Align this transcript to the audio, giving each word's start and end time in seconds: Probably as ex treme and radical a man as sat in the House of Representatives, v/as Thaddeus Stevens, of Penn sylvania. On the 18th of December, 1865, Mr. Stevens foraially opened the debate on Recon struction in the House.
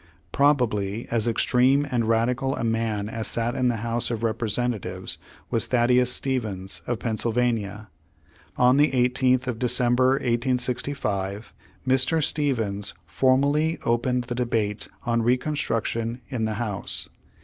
Probably 0.31 1.07
as 1.11 1.27
ex 1.27 1.45
treme 1.45 1.87
and 1.93 2.09
radical 2.09 2.55
a 2.55 2.63
man 2.63 3.07
as 3.07 3.27
sat 3.27 3.53
in 3.53 3.67
the 3.67 3.75
House 3.85 4.09
of 4.09 4.23
Representatives, 4.23 5.19
v/as 5.51 5.67
Thaddeus 5.67 6.11
Stevens, 6.11 6.81
of 6.87 6.97
Penn 6.97 7.17
sylvania. 7.19 7.89
On 8.57 8.77
the 8.77 8.89
18th 8.93 9.45
of 9.45 9.59
December, 9.59 10.13
1865, 10.13 11.53
Mr. 11.87 12.23
Stevens 12.23 12.95
foraially 13.05 13.77
opened 13.85 14.23
the 14.23 14.33
debate 14.33 14.87
on 15.05 15.21
Recon 15.21 15.55
struction 15.55 16.21
in 16.29 16.45
the 16.45 16.55
House. 16.55 17.07